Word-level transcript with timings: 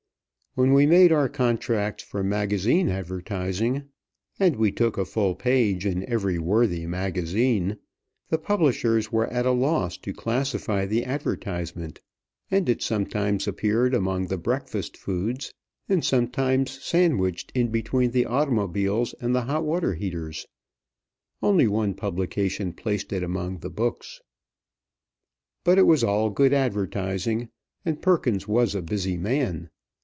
When 0.53 0.73
we 0.73 0.85
made 0.85 1.13
our 1.13 1.29
contracts 1.29 2.03
for 2.03 2.25
magazine 2.25 2.89
advertising, 2.89 3.83
and 4.37 4.57
we 4.57 4.69
took 4.69 4.97
a 4.97 5.05
full 5.05 5.33
page 5.33 5.85
in 5.85 6.03
every 6.09 6.37
worthy 6.39 6.85
magazine, 6.85 7.77
the 8.27 8.37
publishers 8.37 9.13
were 9.13 9.27
at 9.27 9.45
a 9.45 9.53
loss 9.53 9.95
to 9.99 10.11
classify 10.11 10.85
the 10.85 11.05
advertisement; 11.05 12.01
and 12.51 12.67
it 12.67 12.81
sometimes 12.81 13.47
appeared 13.47 13.93
among 13.93 14.27
the 14.27 14.37
breakfast 14.37 14.97
foods, 14.97 15.53
and 15.87 16.03
sometimes 16.03 16.83
sandwiched 16.83 17.53
in 17.55 17.69
between 17.71 18.11
the 18.11 18.25
automobiles 18.25 19.15
and 19.21 19.33
the 19.33 19.43
hot 19.43 19.63
water 19.63 19.93
heaters. 19.93 20.45
Only 21.41 21.65
one 21.69 21.93
publication 21.93 22.73
placed 22.73 23.13
it 23.13 23.23
among 23.23 23.59
the 23.59 23.69
books. 23.69 24.19
But 25.63 25.77
it 25.79 25.87
was 25.87 26.03
all 26.03 26.29
good 26.29 26.51
advertising, 26.51 27.47
and 27.85 28.01
Perkins 28.01 28.49
was 28.49 28.75
a 28.75 28.81
busy 28.81 29.15
man. 29.15 29.69